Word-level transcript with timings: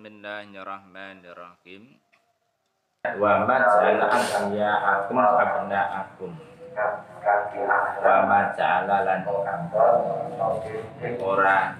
Bismillahirrahmanirrahim. 0.00 2.00
Wa 3.20 3.44
akum 4.80 5.20
abna'akum. 5.20 6.32
Wa 8.00 8.16
ma 8.24 8.48
ja'ala 8.56 8.96
lan 9.04 9.20
ora 11.20 11.76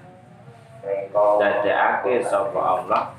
dadekake 1.17 2.21
sapa 2.21 2.61
Allah 2.61 3.17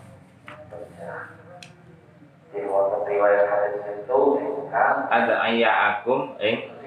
ada 5.10 5.36
ayah 5.50 5.98
akum 5.98 6.38
ing 6.38 6.78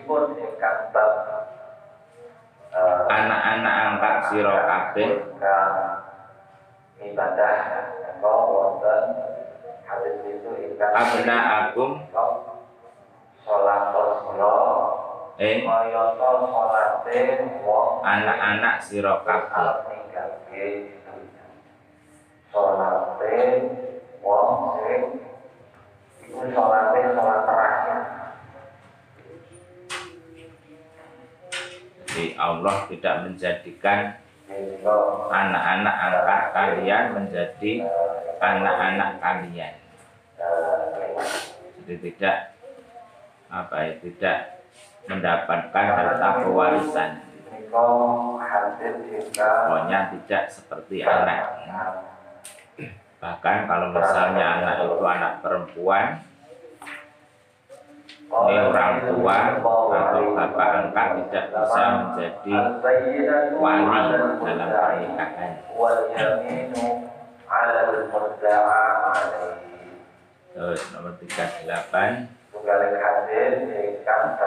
anak-anak 3.11 3.75
angkat 3.75 4.15
sira 4.31 4.55
kabeh 4.71 5.11
ibadah 7.11 7.55
abna 10.95 11.37
akum 11.67 11.91
kayata 15.65 16.29
wong 17.65 17.91
anak-anak 18.07 18.75
sira 18.81 19.21
kabeh. 19.27 20.95
Wong 24.25 24.51
sing 24.79 25.03
iku 26.23 26.41
terakhir. 27.45 27.99
Jadi 32.07 32.39
Allah 32.39 32.77
tidak 32.87 33.15
menjadikan 33.27 34.23
anak-anak 35.35 35.97
angkat 35.99 36.43
kalian 36.55 37.05
menjadi 37.11 37.73
anak-anak 38.45 39.11
kalian. 39.21 39.75
Jadi 41.85 41.95
tidak 42.01 42.37
apa 43.49 43.77
ya 43.87 43.93
tidak 44.01 44.39
mendapatkan 45.07 45.87
harta 45.95 46.29
pewarisan 46.43 47.11
pokoknya 49.35 49.99
tidak 50.15 50.43
seperti 50.49 51.05
anak. 51.05 51.43
Bahkan 53.21 53.57
kalau 53.69 53.89
misalnya 53.93 54.45
anak 54.61 54.77
itu 54.85 55.05
anak 55.05 55.33
perempuan 55.41 56.07
ini 58.35 58.57
orang 58.59 59.07
tua 59.07 59.39
atau 59.63 60.35
bapak 60.35 60.69
angkat 60.75 61.09
tidak 61.23 61.45
bisa 61.55 61.83
menjadi 61.95 62.53
wali 63.55 63.85
dalam 63.87 64.33
pernikahan 64.43 65.53
Terus 70.55 70.81
nomor 70.95 71.13
38. 71.19 71.67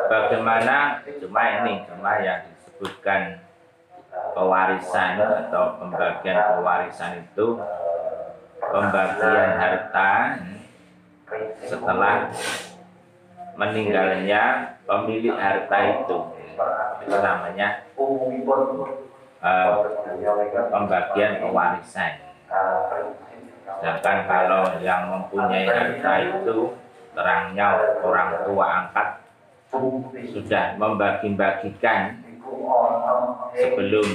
Bagaimana 0.07 1.03
cuma 1.03 1.41
ini 1.59 1.73
cuma 1.83 2.11
yang 2.23 2.47
disebutkan 2.55 3.43
pewarisan 4.31 5.17
atau 5.19 5.81
pembagian 5.81 6.37
pewarisan 6.37 7.25
itu 7.25 7.59
pembagian 8.61 9.49
harta 9.57 10.11
setelah 11.65 12.31
meninggalnya 13.57 14.43
pemilik 14.85 15.35
harta 15.35 15.77
itu 16.01 16.17
itu 17.03 17.17
namanya 17.17 17.83
uh, 19.41 19.73
pembagian 20.71 21.31
pewarisan 21.41 22.26
sedangkan 23.77 24.17
kalau 24.25 24.63
yang 24.81 25.11
mempunyai 25.11 25.67
harta 25.67 26.13
itu 26.23 26.73
terangnya 27.13 27.67
orang 28.01 28.29
tua 28.47 28.65
angkat 28.65 29.09
sudah 30.31 30.79
membagi-bagikan 30.79 32.23
sebelum 33.53 34.07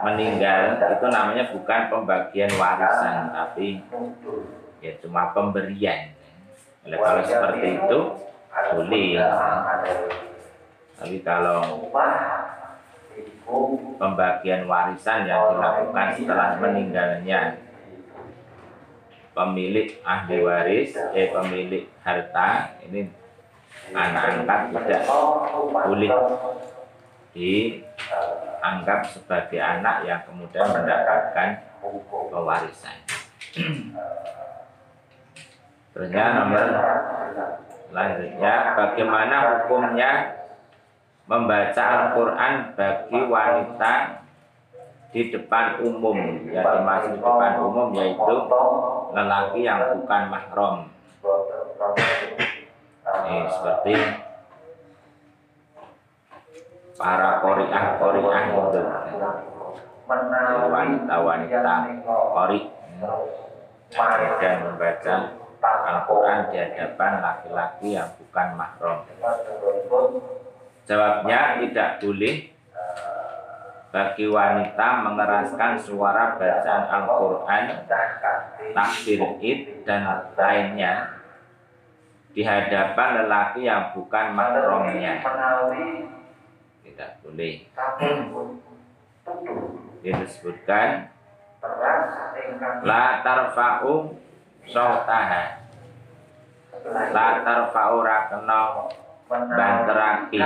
meninggal 0.00 0.80
itu 0.80 1.06
namanya 1.12 1.44
bukan 1.52 1.80
pembagian 1.92 2.50
warisan 2.56 3.34
tapi 3.34 3.84
ya 4.80 4.96
cuma 5.04 5.34
pemberian. 5.36 6.16
Oleh 6.88 6.96
kalau 6.96 7.20
seperti 7.20 7.68
itu 7.76 8.00
boleh 8.50 9.20
tapi 11.00 11.16
kalau 11.24 11.88
pembagian 14.00 14.64
warisan 14.64 15.28
yang 15.28 15.52
dilakukan 15.52 16.16
setelah 16.16 16.56
meninggalnya 16.56 17.60
pemilik 19.36 20.00
ahli 20.00 20.40
waris 20.40 20.96
eh 21.12 21.28
pemilik 21.28 21.84
harta 22.00 22.80
ini 22.88 23.12
anak 23.92 24.24
angkat 24.40 24.60
tidak 24.72 25.02
boleh 25.68 26.12
dianggap 27.36 29.00
sebagai 29.06 29.60
anak 29.60 30.02
yang 30.08 30.20
kemudian 30.26 30.66
mendapatkan 30.66 31.48
pewarisan. 32.32 32.96
Terusnya 35.94 36.24
nomor 36.42 36.66
selanjutnya 37.90 38.54
bagaimana 38.78 39.36
hukumnya 39.62 40.39
membaca 41.30 41.82
Al-Quran 41.86 42.74
bagi 42.74 43.20
wanita 43.30 43.94
di 45.14 45.30
depan 45.30 45.78
umum 45.86 46.18
dimaksud 46.42 47.14
di 47.14 47.18
depan 47.22 47.54
umum 47.62 47.94
yaitu 47.94 48.36
lelaki 49.14 49.62
yang 49.62 49.94
bukan 49.94 50.22
mahram. 50.26 50.74
Ini 53.30 53.46
seperti 53.46 53.94
para 56.98 57.38
koriah 57.38 57.84
koriah 58.02 58.42
itu. 58.50 58.82
Wanita-wanita 60.10 61.74
kori 62.34 62.60
kemudian 63.94 64.56
membaca 64.66 65.14
Al-Quran 65.62 66.38
di 66.50 66.56
hadapan 66.58 67.12
laki-laki 67.22 67.88
yang 67.94 68.10
bukan 68.18 68.48
mahram 68.58 68.98
jawabnya 70.88 71.60
tidak 71.64 72.00
boleh 72.00 72.50
bagi 73.90 74.30
wanita 74.30 75.02
mengeraskan 75.02 75.74
suara 75.74 76.38
bacaan 76.38 76.84
Al-Quran 76.86 77.64
takbir 78.70 79.20
id 79.42 79.82
dan 79.82 80.30
lainnya 80.38 81.20
di 82.30 82.46
hadapan 82.46 83.26
lelaki 83.26 83.66
yang 83.66 83.90
bukan 83.90 84.38
mahramnya. 84.38 85.18
Tidak 86.86 87.10
boleh. 87.26 87.66
Disebutkan 90.00 91.10
la 92.86 93.04
tarfa'u 93.20 94.16
sautaha 94.64 95.60
la 97.12 97.26
tarfa'u 97.44 97.96
rakena 98.00 98.60
banteraki 99.30 100.42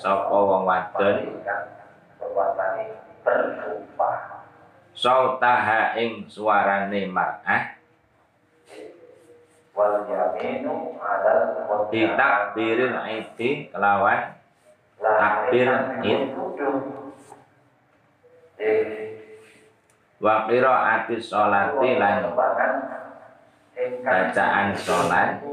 sapa 0.00 0.32
wong 0.32 0.64
wadon? 0.64 1.16
Sautaha 4.96 5.92
ing 6.00 6.24
suarane 6.24 7.04
mar'ah 7.12 7.76
ditakbirin 11.92 12.96
aiti 12.96 13.68
kelawan 13.68 14.32
takbir 14.96 15.68
id. 16.00 16.32
Wa 20.16 20.48
qiraati 20.48 21.20
sholati 21.20 22.00
lan 22.00 22.32
bacaan 24.00 24.72
sholat 24.72 25.44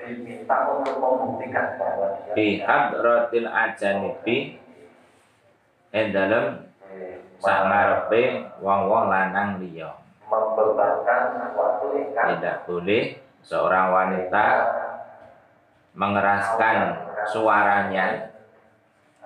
diminta 0.00 0.56
untuk 0.72 0.96
membuktikan 0.96 1.76
bahwa 1.76 2.16
dia 2.24 2.32
bi 2.32 2.48
hadratil 2.64 3.48
ajanibi 3.48 4.36
ing 5.92 6.06
dalem 6.14 6.70
sangarepe 7.40 8.48
wong-wong 8.60 9.12
lanang 9.12 9.60
liya. 9.60 9.92
membebankan 10.30 11.22
sesuatu 11.42 11.86
ingkang 11.96 12.38
tidak 12.38 12.56
boleh 12.64 13.02
seorang 13.42 13.86
wanita 13.90 14.46
mengeraskan 15.96 16.76
suaranya 17.26 18.30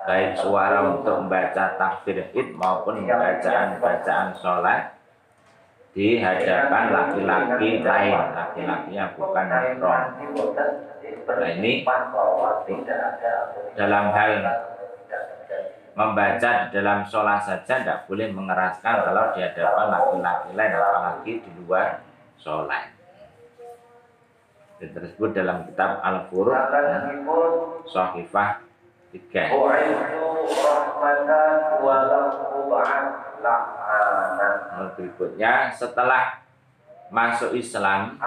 baik 0.04 0.36
suara 0.36 0.84
untuk 0.84 1.24
membaca 1.24 1.76
takbir 1.76 2.28
id 2.32 2.56
maupun 2.56 3.04
bacaan-bacaan 3.04 4.32
sholat 4.36 4.96
di 5.94 6.18
hadapan 6.18 6.90
laki-laki 6.90 7.78
lain, 7.86 8.12
laki-laki 8.34 8.98
yang 8.98 9.14
bukan 9.14 9.46
mahram. 9.46 10.10
Nah 11.24 11.50
ini 11.54 11.86
dalam 13.78 14.10
hal 14.10 14.30
membaca 15.94 16.50
di 16.66 16.68
dalam 16.74 17.06
sholat 17.06 17.46
saja 17.46 17.86
tidak 17.86 18.10
boleh 18.10 18.26
mengeraskan 18.34 19.06
kalau 19.06 19.30
di 19.38 19.40
hadapan 19.46 19.86
laki-laki 19.94 20.50
lain 20.58 20.72
apalagi 20.74 21.32
di 21.46 21.50
luar 21.62 22.02
sholat. 22.42 22.90
Itu 24.82 24.90
tersebut 24.90 25.30
dalam 25.30 25.62
kitab 25.70 26.02
Al-Furuq 26.02 26.58
Salahipun 26.58 27.50
Sohifah 27.86 28.66
3 29.14 29.54
Berikutnya 34.94 35.68
setelah 35.74 36.44
masuk 37.12 37.54
Islam 37.54 38.18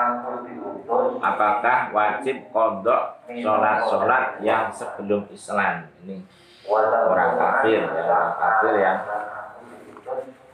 apakah 1.19 1.92
wajib 1.92 2.48
kodok 2.54 3.19
sholat-sholat 3.28 4.40
yang 4.40 4.72
sebelum 4.72 5.28
Islam? 5.34 5.90
Ini 6.06 6.24
orang 6.72 7.34
kafir 7.36 7.84
ya 7.84 8.04
orang 8.08 8.34
kafir 8.38 8.74
yang 8.80 9.00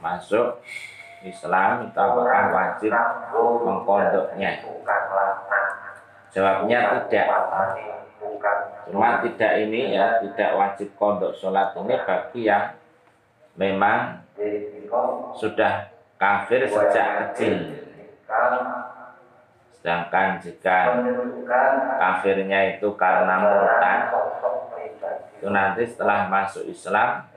masuk 0.01 0.47
Islam 1.23 1.87
itu 1.87 1.99
apakah 1.99 2.43
wajib 2.51 2.91
mengkodoknya? 3.63 4.51
Jawabnya 6.33 7.05
tidak. 7.05 7.27
Cuma 8.89 9.21
tidak 9.21 9.51
ini 9.61 9.95
ya 9.95 10.17
tidak 10.19 10.49
wajib 10.57 10.89
kodok 10.97 11.37
sholat 11.37 11.71
ini 11.77 11.95
bagi 12.01 12.41
yang 12.49 12.73
memang 13.53 14.22
sudah 15.37 15.73
kafir 16.17 16.65
sejak 16.65 17.07
kecil 17.33 17.53
sedangkan 19.77 20.39
jika 20.39 20.77
kafirnya 21.99 22.79
itu 22.79 22.87
karena 22.95 23.35
murtad 23.43 23.99
itu 25.37 25.47
nanti 25.51 25.83
setelah 25.83 26.31
masuk 26.31 26.63
Islam 26.71 27.27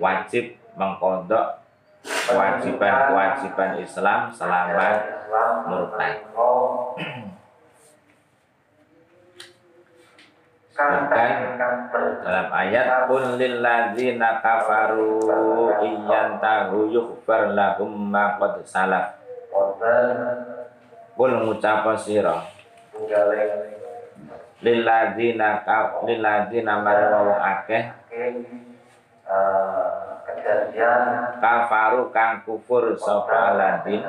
wajib 0.00 0.56
mengkodok 0.72 1.62
kewajiban-kewajiban 2.02 3.78
Islam 3.78 4.20
selama 4.34 4.88
murtad. 5.68 6.14
Dalam 12.22 12.48
ayat 12.50 13.06
qul 13.06 13.38
lil 13.38 13.62
ladzina 13.62 14.42
kafaru 14.42 15.22
iyantahu 15.82 16.90
yughfar 16.90 17.54
lahum 17.54 18.10
ma 18.10 18.38
qad 18.40 18.62
salaf. 18.66 19.18
qul 21.12 21.32
ngucapa 21.44 21.92
sira 21.98 22.42
lil 24.62 24.78
ladzina 24.86 25.62
ka 25.66 26.02
lil 26.06 26.20
ladzina 26.22 26.82
marang 26.82 27.36
akeh. 27.38 27.84
Kejadian 30.22 31.02
kafaru 31.42 32.10
kang 32.14 32.42
kufur 32.46 32.94
sapa 32.98 33.54
aladin. 33.54 34.02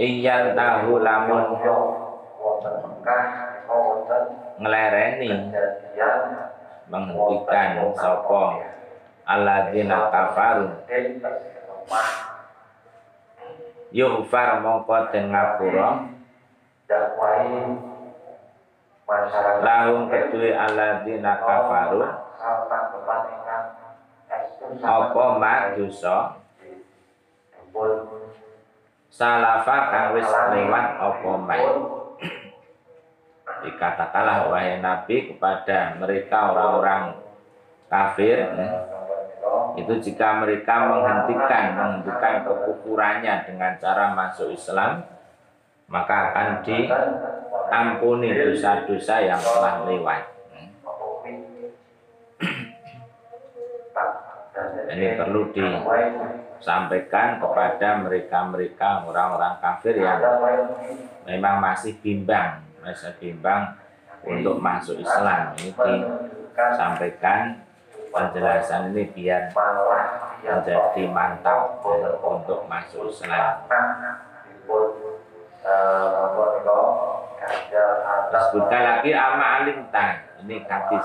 iyan 0.00 0.56
tahu 0.56 1.04
lamun 1.04 1.60
ngelereni 4.60 5.30
menghentikan 6.90 7.94
sapa? 7.96 8.42
alladzina 9.30 10.10
kafaru. 10.10 10.66
Yughfar 13.90 14.62
mongko 14.62 14.96
den 15.10 15.34
ngapura? 15.34 15.88
Lahum 19.62 20.10
kedue 20.10 20.50
alladzina 20.54 21.32
kafaru. 21.38 21.98
Apa 24.80 25.24
mak 25.38 25.60
dosa? 25.78 26.38
Salafa 29.10 29.76
kang 29.90 30.06
wis 30.14 30.26
lewat 30.26 30.86
apa 31.02 31.30
mak 31.38 31.60
dikatakanlah 33.64 34.48
wahai 34.48 34.80
nabi 34.80 35.30
kepada 35.30 35.96
mereka 36.00 36.52
orang-orang 36.52 37.20
kafir 37.90 38.38
ya, 38.38 38.70
itu 39.74 39.92
jika 39.98 40.40
mereka 40.40 40.86
menghentikan 40.86 41.64
menghentikan 41.74 42.46
kekufurannya 42.46 43.34
dengan 43.46 43.72
cara 43.78 44.14
masuk 44.14 44.54
Islam 44.54 45.02
maka 45.90 46.30
akan 46.30 46.62
diampuni 46.62 48.30
dosa-dosa 48.30 49.26
yang 49.26 49.42
telah 49.42 49.82
lewat 49.84 50.22
ini 54.90 55.06
perlu 55.18 55.50
disampaikan 55.50 57.40
kepada 57.42 57.88
mereka-mereka 58.04 59.08
orang-orang 59.08 59.54
kafir 59.58 59.98
yang 59.98 60.20
memang 61.26 61.58
masih 61.58 61.96
bimbang 61.98 62.69
masih 62.80 63.12
bimbang 63.20 63.76
untuk 64.24 64.56
masuk 64.60 64.96
Islam. 65.00 65.56
Ini 65.56 65.72
disampaikan 66.52 67.60
penjelasan 68.10 68.90
ini 68.92 69.08
biar 69.14 69.52
menjadi 70.42 71.02
mantap 71.12 71.80
untuk 72.20 72.66
masuk 72.66 73.12
Islam. 73.12 73.64
Disebutkan 78.30 78.82
lagi 78.82 79.10
ama 79.14 79.46
alim 79.62 79.88
ta. 79.92 80.24
Ini 80.44 80.64
hadis. 80.64 81.04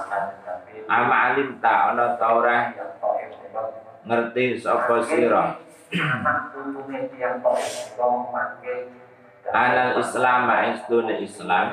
Ama 0.87 1.15
alim 1.33 1.59
ta 1.59 1.91
ono 1.93 2.15
ta 2.15 2.27
ora? 2.35 2.59
Ngerti 4.05 4.61
sapa 4.61 5.01
sira 5.01 5.57
anal 9.53 10.01
islam 10.01 10.49
istune 10.73 11.13
islam. 11.21 11.67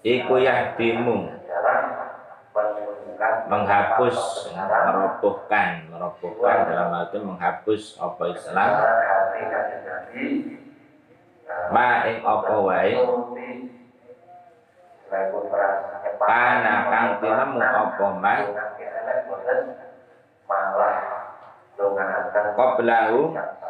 Iku 0.00 0.34
yahdimu. 0.40 1.28
Menghapus 3.52 4.48
merobohkan. 4.56 5.84
Merobohkan 5.92 6.56
dalam 6.72 6.88
arti 6.96 7.20
menghapus 7.20 8.00
apa 8.00 8.22
Islam. 8.32 8.70
Ma 11.68 12.08
ing 12.08 12.24
apa 12.24 12.54
wae? 12.64 12.96
Kana 16.20 16.74
kang 16.88 17.08
tinemu 17.20 17.58
apa 17.60 18.06
ma 18.16 18.34
qablahu 22.56 23.34
kang 23.34 23.69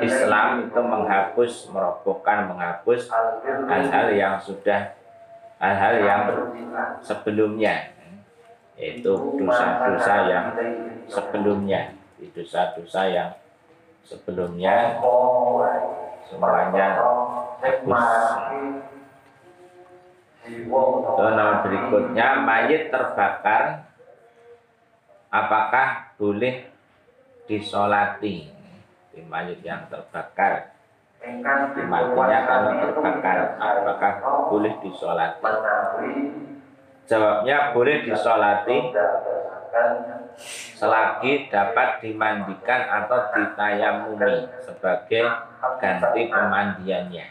Islam 0.00 0.46
itu 0.66 0.80
menghapus 0.80 1.52
merobohkan 1.70 2.50
menghapus 2.50 3.06
hal-hal 3.70 4.06
yang 4.10 4.34
sudah 4.42 4.98
hal-hal 5.62 5.94
yang 6.02 6.22
sebelumnya. 6.98 7.94
Yaitu 8.74 9.12
dosa-dosa 9.12 10.14
yang 10.26 10.46
sebelumnya. 11.06 11.94
Dosa-dosa 12.34 13.02
yang 13.06 13.30
sebelumnya. 14.02 14.98
Semuanya 16.26 16.86
hapus. 17.60 18.08
Nomor 20.50 21.54
berikutnya 21.62 22.26
mayit 22.42 22.88
terbakar. 22.88 23.86
Apakah 25.30 26.18
boleh 26.18 26.69
disolati. 27.50 28.46
Di 29.10 29.20
mayit 29.26 29.58
yang 29.66 29.90
terbakar. 29.90 30.70
Matinya 31.90 32.38
karena 32.46 32.70
terbakar 32.78 33.38
apakah 33.58 34.12
boleh 34.46 34.78
disolati? 34.78 35.42
jawabnya 37.10 37.74
boleh 37.74 38.06
disolati. 38.06 38.78
selagi 40.80 41.52
dapat 41.52 42.00
dimandikan 42.00 42.88
atau 42.88 43.28
ditayamumi 43.36 44.48
sebagai 44.64 45.28
ganti 45.76 46.32
pemandiannya. 46.32 47.26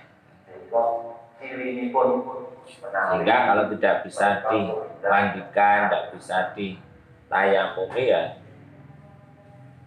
Sehingga 2.70 3.36
kalau 3.50 3.66
tidak 3.74 3.96
bisa 4.06 4.46
dimandikan, 4.46 5.90
tidak 5.90 6.06
bisa 6.14 6.38
ditayamumi 6.54 8.04
ya 8.14 8.39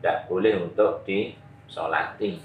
tidak 0.02 0.26
boleh 0.26 0.66
untuk 0.66 1.06
disolati. 1.06 2.42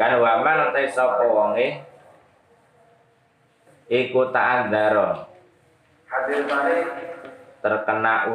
Kan 0.00 0.12
waman 0.16 0.72
te 0.72 0.88
sapa 0.88 1.20
wonge? 1.28 1.84
Iku 3.92 4.32
ta'adzara 4.32 5.28
Hadir 6.08 6.48
malik 6.48 6.88
terkena 7.60 8.32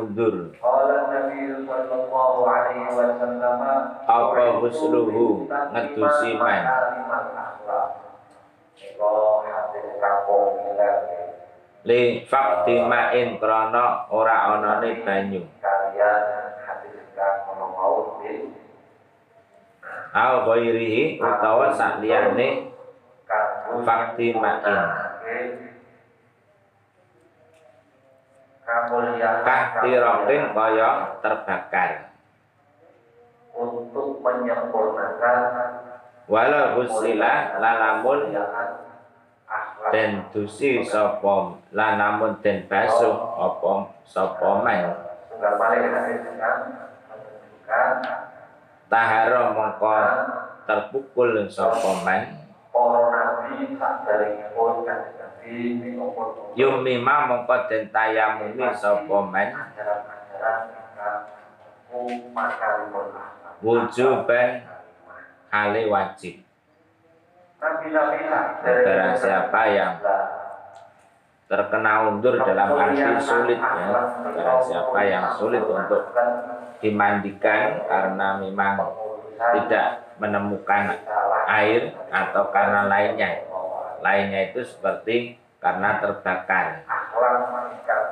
wasallam 2.93 3.61
apa 4.05 4.43
husluhu? 4.61 5.49
Ngedusi 5.49 6.37
man. 6.37 6.61
Iko 8.77 9.41
hadir 9.49 9.97
kampung 9.97 10.61
li 11.87 12.27
fakti 12.27 12.83
ma'in 12.83 13.39
krana 13.39 14.11
ora 14.11 14.59
anane 14.59 15.07
banyu. 15.07 15.39
Kalian 15.63 16.23
hadir 16.67 16.99
kampung 17.15 17.71
mau 17.71 18.19
di 18.19 18.51
au 20.11 20.35
ghairihi 20.51 21.23
utawa 21.23 21.71
sakliyane 21.71 22.75
fakti 23.87 24.35
ma'in 24.35 24.79
kahtirokin 29.47 30.43
kaya 30.51 30.89
terbakar. 31.23 32.11
Untuk 33.57 34.21
menyempurnakan 34.21 35.39
wala 36.27 36.75
husila 36.75 37.57
lalamun 37.57 38.35
den 39.91 40.25
dusi 40.33 40.83
sapa? 40.83 41.57
Lanamun 41.71 42.39
den 42.43 42.67
basuh 42.67 43.15
apa? 43.35 43.93
Sapa 44.07 44.63
menunjukkan. 44.63 45.75
Tahara 48.87 49.51
mongko 49.51 49.95
terpukul 50.63 51.43
sapa 51.51 52.03
maupun 52.07 52.47
yumima 56.55 57.27
mongko 57.27 57.55
den 57.67 57.91
tayamumi 57.91 58.67
sapa 58.71 59.17
pun 61.87 62.11
wujuban 63.63 64.61
hale 65.49 65.81
wajib 65.89 66.43
Barang 67.57 69.17
siapa 69.17 69.61
yang 69.73 69.97
terkena 71.47 71.91
undur 72.05 72.37
dalam 72.37 72.69
arti 72.77 73.01
sulit 73.17 73.57
ya? 73.57 73.87
Barang 74.37 74.61
siapa 74.61 74.99
yang 75.05 75.25
sulit 75.33 75.63
untuk 75.65 76.13
dimandikan 76.77 77.81
karena 77.89 78.37
memang 78.37 78.77
tidak 79.57 80.13
menemukan 80.21 81.01
air 81.49 81.97
atau 82.13 82.53
karena 82.53 82.85
lainnya? 82.85 83.41
Lainnya 84.05 84.53
itu 84.53 84.61
seperti 84.61 85.41
karena 85.57 85.97
terbakar 85.97 86.85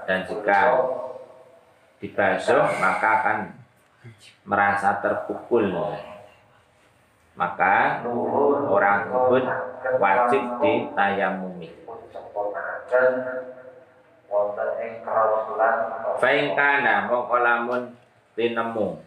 dan 0.06 0.22
jika 0.26 0.60
dibasuh 2.02 2.62
maka 2.82 3.10
akan 3.22 3.38
merasa 4.46 5.02
terpukul 5.02 5.74
maka 7.36 8.00
orang 8.72 9.12
tersebut 9.12 9.44
wajib 10.00 10.44
ditayamumi. 10.64 11.70
Faingkana 16.20 17.12
mongko 17.12 17.38
lamun 17.44 17.84
tinemu. 18.36 19.00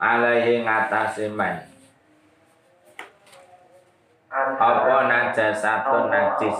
Alaihi 0.00 0.60
ngatasi 0.64 1.32
man 1.32 1.74
apa 4.34 4.96
najasatun 5.06 6.10
najis? 6.10 6.58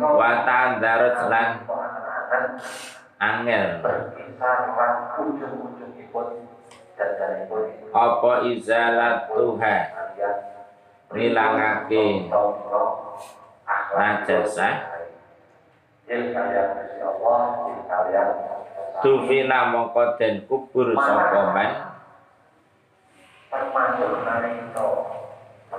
Wa 0.00 0.32
ta'darut 0.44 1.18
lan 1.28 1.48
angel. 3.20 3.80
Apa 7.92 8.32
izalatuha 8.48 9.76
ngilangake 11.12 12.06
najasah 13.96 14.74
tufina 19.00 19.58
mongko 19.72 20.02
den 20.16 20.44
kubur 20.48 20.92
sapa 20.96 21.52
man? 21.52 21.70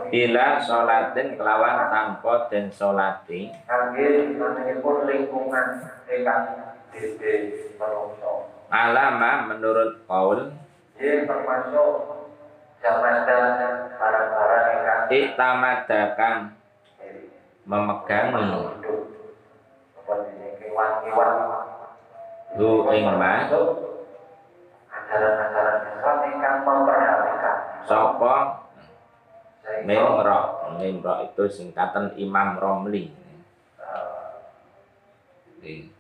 Bila 0.08 0.48
sholatin 0.62 1.36
kelawan 1.36 1.90
tanpa 1.92 2.34
den 2.48 2.70
sholati. 2.72 3.52
Kangge 3.68 4.08
lingkungan 4.38 5.68
ingkang 6.08 6.44
alama 8.68 9.32
menurut 9.48 10.04
Paul. 10.06 10.52
Ini 10.98 11.30
termasuk 11.30 11.90
barang-barang 13.98 14.66
ingkang 14.74 15.02
iktamadakan 15.14 16.36
memegangi. 17.68 18.48
Ini 18.48 19.08
hu 22.58 22.90
ing 22.90 23.06
ma 23.20 23.46
ajaran-ajaran 24.88 25.78
Islam 25.86 26.18
ingkang 26.26 26.58
memperhatikan 26.66 27.58
sapa 27.86 28.36
sehingga 29.62 29.86
Mimro 29.86 30.40
Mimro 30.80 31.14
itu 31.28 31.44
singkatan 31.52 32.18
Imam 32.18 32.58
Romli. 32.58 33.14
Oke. 35.58 35.97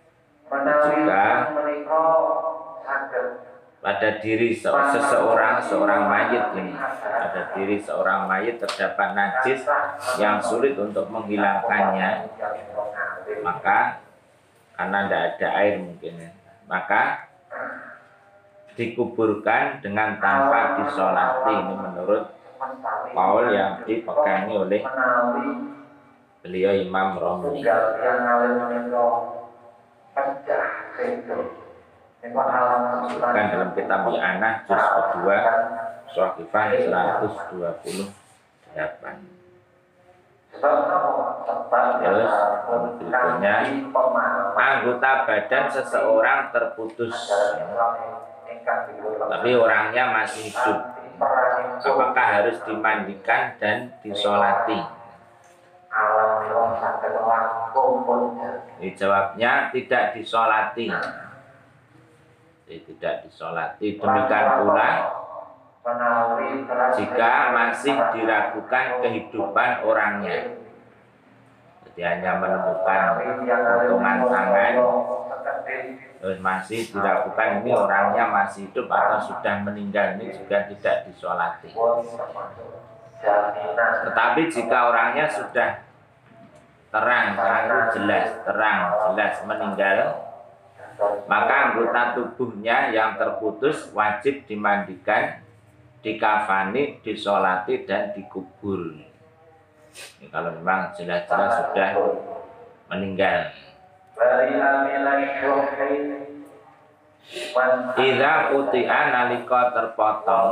Saged 2.84 3.48
pada 3.78 4.20
diri 4.20 4.52
se- 4.52 4.68
seseorang 4.68 5.62
seorang 5.62 6.10
mayit 6.10 6.44
ini. 6.58 6.74
Pada 6.76 7.54
diri 7.56 7.78
seorang 7.78 8.26
mayit 8.26 8.58
terdapat 8.60 9.14
najis 9.14 9.64
yang 10.18 10.42
sulit 10.42 10.74
untuk 10.76 11.08
menghilangkannya. 11.08 12.26
Maka 13.46 14.02
karena 14.76 15.00
tidak 15.08 15.24
ada 15.38 15.48
air 15.62 15.76
mungkin 15.82 16.14
ya, 16.20 16.32
maka 16.70 17.32
dikuburkan 18.78 19.82
dengan 19.82 20.20
tanpa 20.22 20.82
disolati. 20.82 21.54
Ini 21.56 21.76
menurut 21.78 22.24
Paul 23.14 23.54
yang 23.54 23.86
dipegangi 23.86 24.54
oleh 24.58 24.82
beliau 26.44 26.74
Imam 26.78 27.18
Romli 27.18 27.62
tunggal 27.62 27.84
yang 28.02 28.18
ngalir 28.24 28.52
menika 28.56 29.06
pecah 30.18 30.66
itu 31.06 31.38
alam 32.34 32.82
disebutkan 33.06 33.46
dalam 33.54 33.70
kitab 33.78 34.10
Ya'anah 34.10 34.54
juz 34.66 34.82
kedua 34.82 35.38
Sohifah 36.10 36.66
128 36.74 38.02
Terus, 40.58 42.34
berikutnya, 42.66 43.56
anggota 44.58 45.12
badan 45.30 45.66
seseorang 45.70 46.50
terputus. 46.50 47.14
Tapi 49.22 49.50
orangnya 49.54 50.18
masih 50.18 50.50
hidup. 50.50 50.98
Apakah 51.78 52.28
harus 52.42 52.58
dimandikan 52.66 53.54
dan 53.62 53.94
disolati 54.02 54.82
dijawabnya 58.78 59.74
tidak 59.74 60.14
disolati. 60.14 60.90
Jadi, 62.68 62.84
tidak 62.84 63.16
disolati 63.24 63.96
demikian 63.96 64.46
pula 64.60 64.92
jika 67.00 67.32
masih 67.56 67.96
diragukan 68.12 68.86
kehidupan 69.00 69.70
orangnya. 69.88 70.60
Jadi 71.88 72.02
hanya 72.04 72.44
menemukan 72.44 73.00
potongan 73.56 74.18
tangan. 74.28 74.74
Terus 76.18 76.38
masih 76.44 76.92
diragukan 76.92 77.64
ini 77.64 77.72
orangnya 77.72 78.24
masih 78.28 78.68
hidup 78.68 78.92
atau 78.92 79.32
sudah 79.32 79.64
meninggal 79.64 80.20
ini 80.20 80.36
juga 80.36 80.68
tidak 80.68 81.08
disolati. 81.08 81.72
tetapi 83.98 84.42
jika 84.46 84.94
orangnya 84.94 85.26
sudah 85.26 85.87
terang 86.88 87.36
terang 87.36 87.64
itu 87.68 87.78
jelas 88.00 88.28
terang 88.48 88.80
jelas 89.14 89.34
meninggal 89.44 90.28
maka 91.30 91.54
anggota 91.72 92.18
tubuhnya 92.18 92.90
yang 92.90 93.22
terputus 93.22 93.94
wajib 93.94 94.50
dimandikan, 94.50 95.46
dikafani, 96.02 96.98
disolati, 97.06 97.86
dan 97.86 98.18
dikubur. 98.18 98.98
Ini 100.18 100.26
kalau 100.34 100.58
memang 100.58 100.94
jelas-jelas 100.98 101.70
sudah 101.70 101.90
meninggal. 102.90 103.54
Ila 107.98 108.34
uti'a 108.56 109.02
nalika 109.14 109.62
terpotong 109.76 110.50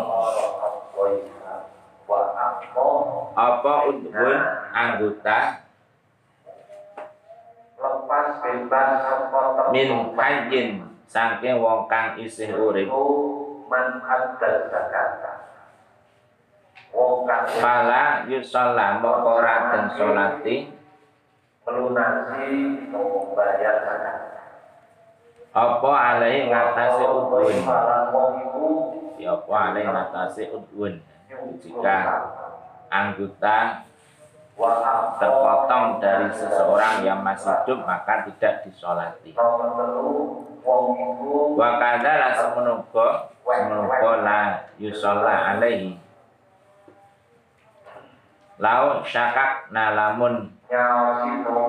apa 3.36 3.74
udhun 3.90 4.40
anggota 4.76 5.65
min 9.74 9.90
hayyin 10.18 10.68
saking 11.06 11.58
wong 11.62 11.86
kang 11.90 12.18
isih 12.18 12.54
urip. 12.54 12.90
man 13.66 13.98
adal 14.06 14.70
zakat 14.70 15.10
wong 16.94 17.26
kang 17.26 17.46
fala 17.60 18.26
yusalla 18.30 19.02
mongko 19.02 19.42
ora 19.42 19.56
den 19.74 19.86
salati 19.98 20.56
melunasi 21.66 22.46
membayar 22.94 23.76
zakat 23.82 24.18
apa 25.56 25.92
alai 25.92 26.52
ngatasi 26.52 27.04
iku 27.08 28.70
ya 29.16 29.40
apa 29.40 29.56
alai 29.72 29.84
ngatasi 29.88 30.44
udhun 30.52 31.00
jika 31.64 31.98
anggota 32.92 33.88
terpotong 35.20 36.00
dari 36.00 36.32
seseorang 36.32 37.04
yang 37.04 37.20
masih 37.20 37.52
hidup 37.64 37.84
maka 37.84 38.24
tidak 38.32 38.64
disolati. 38.64 39.36
Wa 41.56 41.70
kadala 41.78 42.30
semenuga 42.40 43.36
semenuga 43.44 44.12
la 44.24 44.42
yusolla 44.80 45.56
alaihi. 45.56 46.00
Lau 48.56 49.04
syakak 49.04 49.68
nalamun 49.76 50.56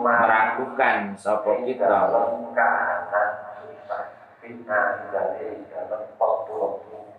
meragukan 0.07 1.19
sapa 1.19 1.67
kita 1.67 1.85
dalam 1.85 2.55
keadaan 2.55 3.31
musibah 3.59 4.03
fitnah 4.39 5.11
dari 5.11 5.67
dalam 5.69 6.03
waktu 6.15 6.55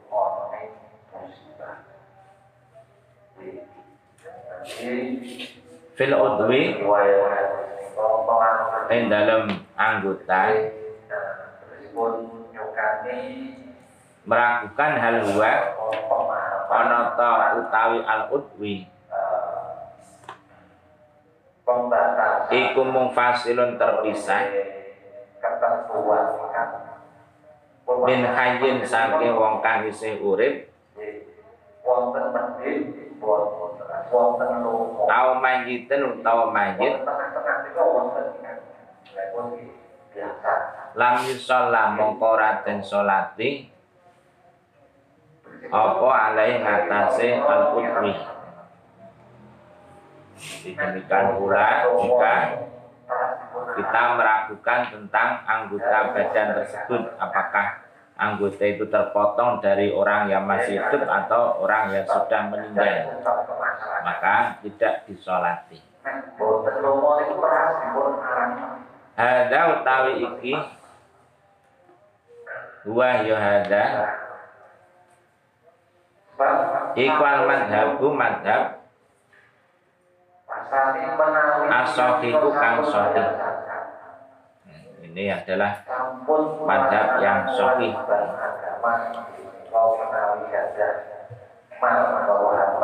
orang 0.07 0.71
musibah 1.13 1.83
jadi 3.37 3.67
fil 5.95 6.13
udwi 6.13 6.61
ing 8.91 9.01
dalam 9.07 9.43
anggota 9.79 10.43
meragukan 14.27 14.91
hal 14.99 15.15
huwa 15.23 15.53
ta 17.15 17.55
utawi 17.57 17.99
al 18.03 18.21
udwi. 18.27 18.83
Iku 22.47 22.81
mung 22.83 23.11
fasilun 23.11 23.79
terpisah. 23.79 24.43
Min 28.03 28.21
hayyin 28.23 28.83
saking 28.83 29.31
wong 29.35 29.63
kang 29.63 29.87
isih 29.87 30.19
urip. 30.19 30.67
wonten 31.87 32.35
medhit 32.35 32.83
tau 35.07 35.29
mayiten 35.39 36.01
utawa 36.03 36.45
mayit 36.51 36.93
lam 40.97 41.15
yusalla 41.29 41.93
mongko 41.93 42.27
ora 42.39 42.65
den 42.65 42.81
salati 42.81 43.69
apa 45.67 46.09
alai 46.09 46.57
ngatasé 46.63 47.37
al 47.37 47.75
udwi 47.75 48.13
demikian 50.63 51.25
pula 51.37 51.67
jika 52.01 52.33
kita 53.77 54.01
meragukan 54.17 54.79
tentang 54.89 55.29
anggota 55.45 55.99
badan 56.13 56.47
tersebut 56.61 57.03
apakah 57.17 57.86
anggota 58.17 58.65
itu 58.65 58.85
terpotong 58.89 59.61
dari 59.61 59.93
orang 59.93 60.27
yang 60.27 60.43
masih 60.49 60.81
hidup 60.81 61.05
atau 61.05 61.61
orang 61.61 61.93
yang 61.93 62.05
sudah 62.05 62.41
meninggal 62.49 63.21
maka 64.01 64.57
tidak 64.65 65.05
disolati 65.05 65.79
hada 69.17 69.59
utawi 69.77 70.13
iki 70.25 70.53
huwa 72.85 73.09
ya 73.21 73.37
hada 73.37 73.85
ikwal 76.97 77.39
madhabu 77.45 78.07
madhab 78.13 78.77
As-sahihu 81.67 82.47
kang 82.55 82.83
sahih. 82.87 83.27
ini 85.07 85.31
adalah 85.31 85.83
Madhab 86.67 87.07
yang 87.19 87.41
sahih. 87.51 87.93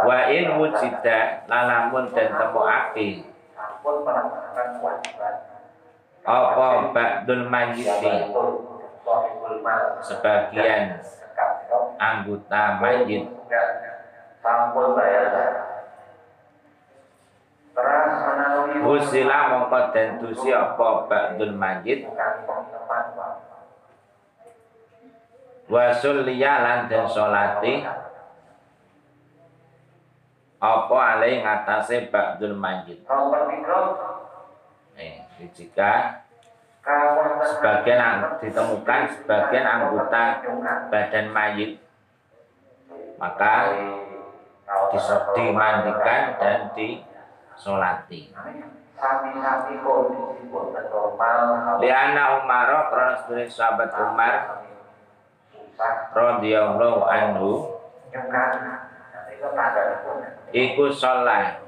wa 0.04 0.20
in 0.30 0.46
wujida 0.60 1.20
lalamun 1.50 2.12
dan 2.14 2.30
kewajiban. 2.36 3.16
Apa 6.24 6.68
ba'dul 6.96 7.52
mal 7.52 7.76
sebagian 10.00 11.04
anggota 12.00 12.80
menawi 12.80 13.28
husila 18.84 19.38
mongko 19.50 19.80
den 19.96 20.22
dusi 20.22 20.50
apa 20.54 20.88
ba'dul 21.10 21.56
mayyit 21.56 22.06
bukan 25.74 25.90
teman 25.90 25.90
Pak. 25.90 25.90
wa 25.90 25.90
sulliya 25.98 26.54
lan 26.62 26.80
den 26.86 27.06
salati 27.10 27.74
apa 30.64 30.96
alai 30.96 31.44
ngatasé 31.44 32.08
ba'dul 32.08 32.56
tiga, 32.56 33.84
eh 34.96 35.26
jika 35.52 36.24
sebagian 37.44 38.38
ditemukan 38.40 39.02
sebagian 39.12 39.66
anggota 39.66 40.40
badan 40.88 41.28
mayit 41.34 41.84
maka 43.20 43.76
dimandikan 45.36 46.22
dan 46.40 46.72
disolati. 46.76 48.32
Liana 51.84 52.24
Umar 52.40 52.68
sebagai 53.20 53.48
sahabat 53.52 53.92
Umar 54.00 54.63
radhiyallahu 56.14 57.02
anhu 57.06 57.80
iku 60.54 60.84
sholat 60.94 61.64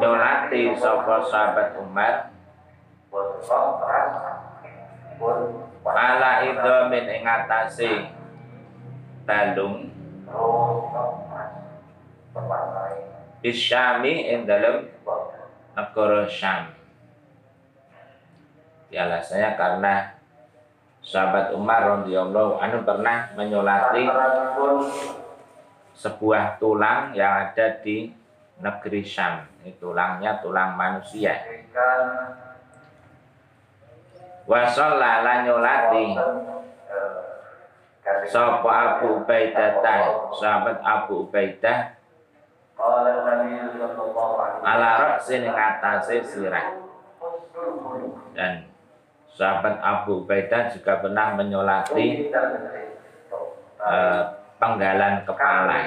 nyolati 0.00 0.74
sapa 0.76 1.16
sahabat. 1.28 1.76
Pun. 5.22 5.38
ala 5.84 6.42
idomin 6.42 7.06
ing 7.06 7.22
atase. 7.22 8.10
Berwarnai. 12.32 12.96
isyami 13.44 14.32
ing 14.32 14.48
Boten. 14.48 15.44
negara 15.76 16.24
Syam. 16.26 16.72
Ya 18.88 19.04
alasannya 19.08 19.50
karena 19.56 19.94
sahabat 21.02 21.52
Umar 21.54 22.02
radhiyallahu 22.02 22.62
anhu 22.62 22.86
pernah 22.86 23.30
menyolati 23.34 24.06
sebuah 25.98 26.56
tulang 26.62 27.12
yang 27.12 27.50
ada 27.50 27.82
di 27.82 28.10
negeri 28.62 29.02
Syam. 29.02 29.44
Ini 29.62 29.76
tulangnya 29.78 30.38
tulang 30.42 30.74
manusia. 30.78 31.36
memberikan 31.72 32.52
Wa 34.42 34.66
shallala 34.66 35.46
nyolati 35.46 36.18
sapa 38.26 38.98
Abu 38.98 39.22
Ubaidah 39.22 39.78
sahabat 40.34 40.82
Abu 40.82 41.30
Ubaidah 41.30 41.94
ala 44.62 44.90
ra'sin 44.98 45.46
ing 45.46 45.54
atase 45.54 46.26
sirah 46.26 46.74
dan 48.34 48.66
sahabat 49.32 49.80
Abu 49.80 50.24
Ubaidah 50.24 50.68
juga 50.72 51.00
pernah 51.00 51.32
menyolati 51.36 52.28
eh, 53.80 54.22
penggalan 54.60 55.24
kepala. 55.24 55.78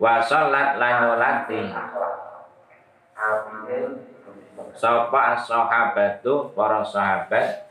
Wa 0.00 0.14
sholat 0.24 0.80
lan 0.80 0.92
nyolati. 1.04 1.60
Sapa 4.76 5.36
as-sahabatu 5.36 6.56
para 6.56 6.80
sahabat. 6.84 7.68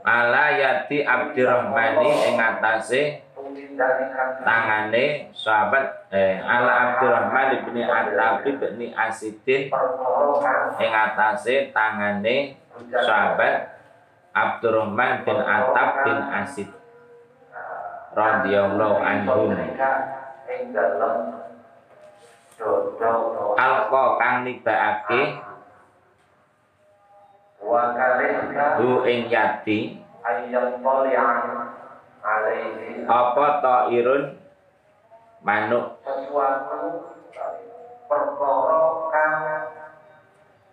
Ala 0.00 0.44
yati 0.56 1.04
Abdurrahmani 1.04 2.10
ing 2.10 2.36
atase 2.40 3.22
tangane 4.44 5.30
sahabat 5.32 6.10
eh, 6.12 6.38
ala 6.40 6.72
Abdurrahman 6.98 7.64
bin 7.66 7.84
At-Tabib 7.84 8.56
bin 8.60 8.92
Asidin. 8.94 9.70
Ing 10.78 10.90
atase 10.90 11.74
tangane 11.74 12.60
sahabat 12.90 13.80
Abdurrahman 14.30 15.26
bin 15.26 15.38
Atab 15.38 15.88
bin 16.06 16.18
Asid. 16.30 16.68
Radhiyallahu 18.10 18.98
dodo 22.60 23.56
alqa 23.56 24.04
kang 24.20 24.44
kalihka 27.96 28.66
hu 28.76 29.04
ing 29.06 29.30
yati 29.32 30.00
ayyam 30.20 30.82
apa 33.08 33.46
ta'irun 33.64 34.22
manuk. 35.40 35.98
Sesuatu 36.04 36.80
perkara 38.10 38.82
kang 39.08 39.36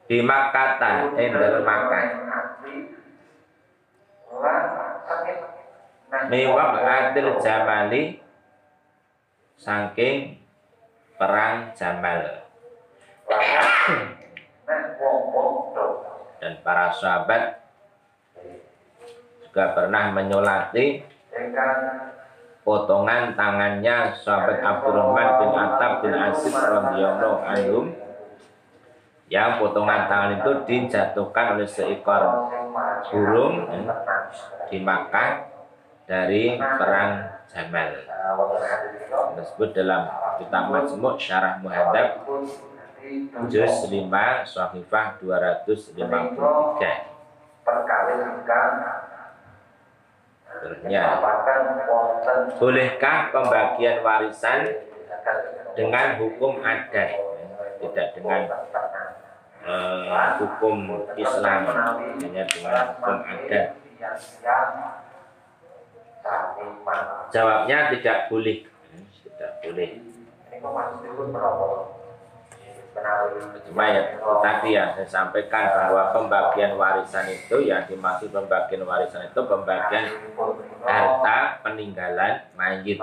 di 0.08 0.18
Makkata 0.24 0.92
ing 1.16 1.30
dalem 1.36 1.64
Makkah 1.64 2.06
lan 4.38 4.64
sakit 5.08 5.38
miwab 6.30 6.72
adil 6.84 7.30
jamali 7.42 8.20
saking 9.58 10.38
perang 11.18 11.74
Jamal. 11.74 12.46
Dan 16.38 16.54
para 16.62 16.94
sahabat 16.94 17.60
juga 19.42 19.74
pernah 19.74 20.14
menyolati 20.14 21.02
potongan 22.68 23.32
tangannya 23.32 24.12
sahabat 24.20 24.60
Abdurrahman 24.60 25.28
bin 25.40 25.52
Attab 25.56 25.92
bin 26.04 26.12
Asid 26.12 26.52
radhiyallahu 26.52 27.40
anhum. 27.48 27.86
Yang 29.28 29.60
potongan 29.60 30.08
tangan 30.08 30.40
itu 30.40 30.52
dijatuhkan 30.68 31.60
oleh 31.60 31.68
seekor 31.68 32.24
burung 33.12 33.68
eh, 33.72 33.84
di 34.72 34.80
Makkah 34.84 35.52
dari 36.08 36.56
perang 36.56 37.44
Jamal. 37.52 37.92
Tersebut 39.36 39.70
dalam 39.76 40.08
kitab 40.40 40.72
Majmu' 40.72 41.16
Syarah 41.20 41.60
Muhadzab 41.60 42.24
juz 43.48 43.74
5 43.88 44.04
Sahifah 44.44 45.08
253 45.24 47.18
perkalikan 47.68 48.72
Wonten 50.68 52.40
Bolehkah 52.60 53.32
pembagian 53.32 54.04
warisan 54.04 54.68
dengan 55.78 56.20
hukum 56.20 56.60
adat? 56.60 57.12
Tidak 57.78 58.08
dengan 58.18 58.42
eh, 59.64 60.28
hukum 60.42 60.78
Islam 61.16 61.60
hanya 61.72 62.44
dengan 62.50 62.86
hukum 62.96 63.18
adat. 63.24 63.68
Jawabnya 67.32 67.78
tidak 67.96 68.18
boleh. 68.28 68.68
Tidak 69.24 69.52
boleh 69.64 69.90
cuma 73.68 73.84
ya 73.94 74.18
tadi 74.42 74.70
yang 74.74 74.90
saya 74.98 75.08
sampaikan 75.08 75.70
bahwa 75.70 76.10
pembagian 76.16 76.74
warisan 76.80 77.30
itu 77.30 77.68
yang 77.68 77.86
dimaksud 77.86 78.34
pembagian 78.34 78.84
warisan 78.88 79.30
itu 79.30 79.42
pembagian 79.46 80.06
harta 80.82 81.62
peninggalan 81.62 82.48
mayit. 82.58 82.98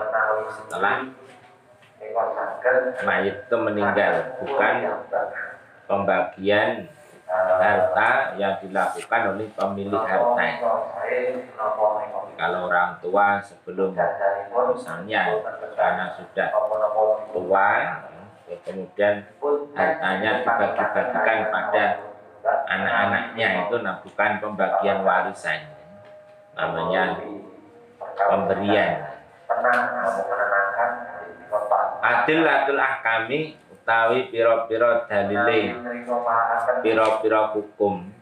Setelah 0.51 1.09
mayit 3.07 3.35
itu 3.47 3.55
meninggal 3.55 4.13
bukan 4.43 4.75
pembagian 5.87 6.91
harta 7.25 8.09
yang 8.35 8.53
dilakukan 8.59 9.21
oleh 9.35 9.47
pemilik 9.55 10.03
harta. 10.03 10.45
Kalau 12.35 12.67
orang 12.67 12.99
tua 12.99 13.39
sebelum 13.39 13.95
misalnya 13.95 15.39
karena 15.75 16.05
sudah 16.19 16.47
tua 17.31 17.69
kemudian 18.45 19.25
hartanya 19.73 20.45
dibagi-bagikan 20.45 21.39
pada 21.49 21.85
anak-anaknya. 22.69 23.47
Itu 23.65 23.81
nah, 23.81 24.01
bukan 24.05 24.31
pembagian 24.37 25.01
warisan. 25.01 25.61
Namanya 26.53 27.19
pemberian. 28.15 28.93
Adilatul 32.05 32.77
ahkami 32.77 33.57
utawi 33.73 34.29
piro-piro 34.29 35.09
dalile 35.09 35.73
piro-piro 36.85 37.41
hukum. 37.57 38.13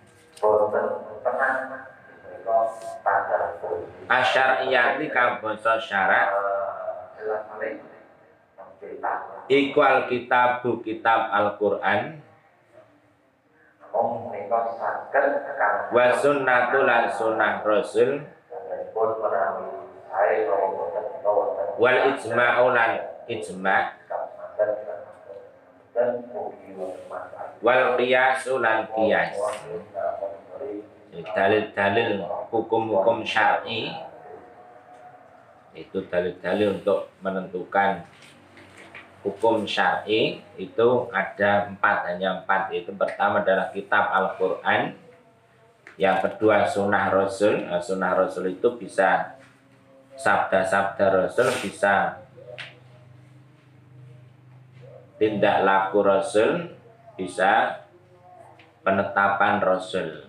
Asyariyati 4.08 5.06
kang 5.12 5.40
basa 5.40 5.80
syarat 5.80 6.28
iku 9.51 9.79
alkitabu 9.84 10.79
kitab 10.84 11.32
Al-Qur'an. 11.32 12.19
Wa 15.93 16.06
sunnatu 16.17 16.77
lan 16.84 17.03
sunnah 17.13 17.62
rasul. 17.63 18.23
Wal 21.77 21.99
ijma'u 22.13 22.65
lan 22.71 22.91
ijma' 23.25 24.03
wal 27.63 27.95
qiyasu 27.95 28.60
lan 28.60 28.89
qiyas. 28.91 29.38
dalil-dalil 31.13 32.25
hukum-hukum 32.49 33.21
syar'i. 33.21 33.93
Itu 35.73 36.06
dalil-dalil 36.10 36.82
untuk 36.82 37.10
menentukan 37.21 38.06
hukum 39.24 39.64
syar'i 39.64 40.44
itu 40.60 40.88
ada 41.16 41.72
empat 41.72 42.12
hanya 42.12 42.44
empat 42.44 42.76
itu 42.76 42.92
pertama 42.92 43.40
adalah 43.40 43.72
kitab 43.72 44.12
Al-Quran 44.12 45.00
yang 45.96 46.20
kedua 46.20 46.68
sunnah 46.68 47.08
Rasul. 47.08 47.70
Nah, 47.70 47.80
sunnah 47.80 48.12
Rasul 48.18 48.60
itu 48.60 48.68
bisa 48.76 49.40
sabda-sabda 50.20 51.26
Rasul 51.26 51.50
bisa 51.64 52.22
tindak 55.16 55.64
laku 55.64 56.04
Rasul 56.04 56.76
bisa 57.16 57.80
penetapan 58.84 59.64
Rasul. 59.64 60.28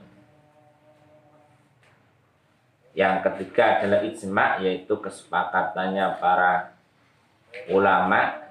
Yang 2.94 3.26
ketiga 3.26 3.82
adalah 3.82 4.06
ijma 4.06 4.62
yaitu 4.62 4.94
kesepakatannya 4.94 6.14
para 6.22 6.78
ulama 7.66 8.43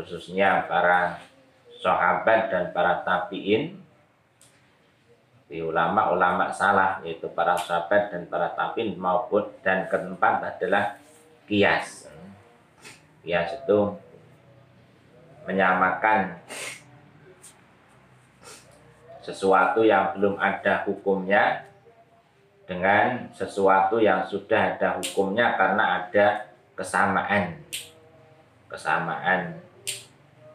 khususnya 0.00 0.64
para 0.64 1.20
sahabat 1.84 2.48
dan 2.48 2.72
para 2.72 3.04
tabiin 3.04 3.76
di 5.44 5.60
ulama-ulama 5.60 6.48
salah 6.48 7.04
yaitu 7.04 7.28
para 7.36 7.52
sahabat 7.60 8.08
dan 8.08 8.24
para 8.32 8.48
tabiin 8.56 8.96
maupun 8.96 9.44
dan 9.60 9.84
keempat 9.92 10.56
adalah 10.56 10.96
kias. 11.44 12.08
Kias 13.20 13.60
itu 13.60 13.92
menyamakan 15.44 16.40
sesuatu 19.20 19.84
yang 19.84 20.16
belum 20.16 20.40
ada 20.40 20.88
hukumnya 20.88 21.68
dengan 22.64 23.28
sesuatu 23.36 24.00
yang 24.00 24.24
sudah 24.24 24.78
ada 24.78 24.96
hukumnya 24.96 25.58
karena 25.60 25.84
ada 26.00 26.48
kesamaan. 26.72 27.60
Kesamaan 28.70 29.69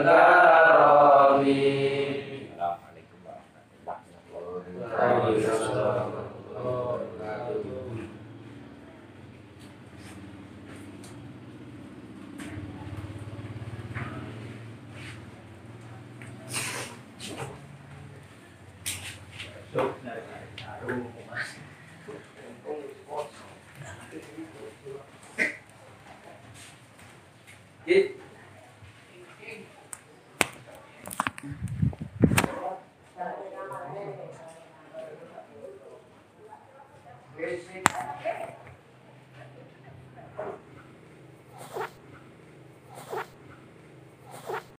الكرم 0.00 1.44